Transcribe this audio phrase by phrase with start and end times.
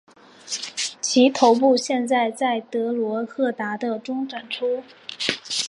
[0.99, 4.81] 其头部现在在德罗赫达的中展出。